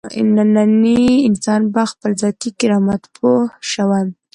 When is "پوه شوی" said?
3.15-4.05